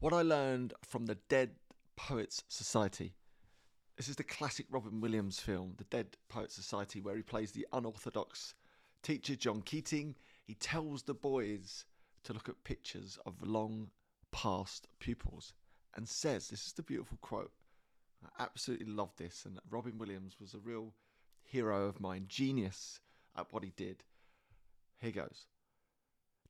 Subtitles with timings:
[0.00, 1.56] What I learned from the Dead
[1.96, 3.16] Poets Society.
[3.96, 7.66] This is the classic Robin Williams film, The Dead Poets Society, where he plays the
[7.72, 8.54] unorthodox
[9.02, 10.14] teacher John Keating.
[10.44, 11.84] He tells the boys
[12.22, 13.90] to look at pictures of long
[14.30, 15.52] past pupils
[15.96, 17.50] and says, This is the beautiful quote.
[18.24, 19.46] I absolutely love this.
[19.46, 20.94] And Robin Williams was a real
[21.42, 23.00] hero of mine, genius
[23.36, 24.04] at what he did.
[25.00, 25.46] Here goes.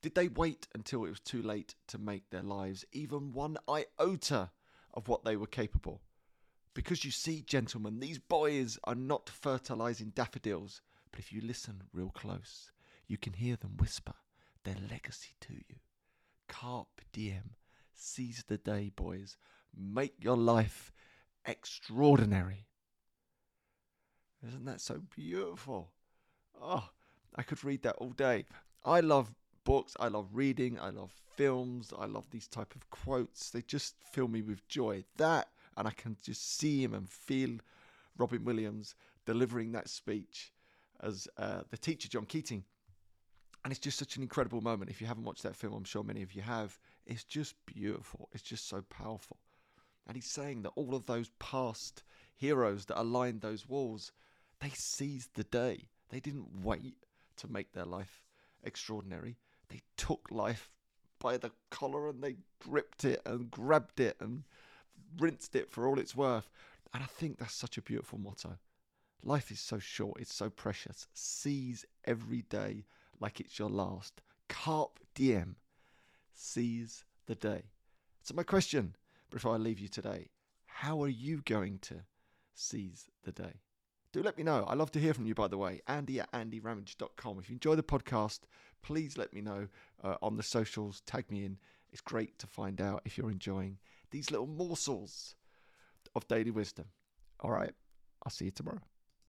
[0.00, 4.50] Did they wait until it was too late to make their lives even one iota
[4.94, 6.02] of what they were capable?
[6.72, 12.10] Because you see, gentlemen, these boys are not fertilizing daffodils, but if you listen real
[12.10, 12.70] close,
[13.08, 14.14] you can hear them whisper
[14.64, 15.76] their legacy to you.
[16.48, 17.56] Carpe diem.
[17.94, 19.36] Seize the day, boys.
[19.76, 20.92] Make your life
[21.44, 22.66] extraordinary.
[24.46, 25.90] Isn't that so beautiful?
[26.60, 26.90] Oh,
[27.34, 28.44] I could read that all day.
[28.84, 29.34] I love
[29.68, 33.50] books, I love reading, I love films, I love these type of quotes.
[33.50, 35.04] They just fill me with joy.
[35.18, 37.58] That and I can just see him and feel
[38.16, 38.94] Robin Williams
[39.26, 40.52] delivering that speech
[41.00, 42.64] as uh, the teacher John Keating.
[43.62, 44.90] And it's just such an incredible moment.
[44.90, 46.78] If you haven't watched that film, I'm sure many of you have.
[47.04, 48.30] It's just beautiful.
[48.32, 49.36] It's just so powerful.
[50.06, 52.04] And he's saying that all of those past
[52.36, 54.12] heroes that aligned those walls,
[54.60, 55.88] they seized the day.
[56.08, 56.96] They didn't wait
[57.36, 58.22] to make their life
[58.64, 59.36] extraordinary.
[59.68, 60.70] They took life
[61.18, 64.44] by the collar and they gripped it and grabbed it and
[65.18, 66.48] rinsed it for all it's worth.
[66.94, 68.58] And I think that's such a beautiful motto.
[69.22, 71.06] Life is so short, it's so precious.
[71.12, 72.84] Seize every day
[73.20, 74.20] like it's your last.
[74.48, 75.56] Carpe diem.
[76.34, 77.62] Seize the day.
[78.22, 78.94] So, my question
[79.30, 80.30] before I leave you today
[80.78, 81.96] how are you going to
[82.54, 83.54] seize the day?
[84.12, 84.64] Do let me know.
[84.66, 85.82] I love to hear from you, by the way.
[85.86, 87.38] Andy at andyramage.com.
[87.38, 88.40] If you enjoy the podcast,
[88.82, 89.68] please let me know
[90.02, 91.02] uh, on the socials.
[91.06, 91.58] Tag me in.
[91.92, 93.78] It's great to find out if you're enjoying
[94.10, 95.34] these little morsels
[96.14, 96.86] of daily wisdom.
[97.40, 97.72] All right.
[98.24, 98.80] I'll see you tomorrow.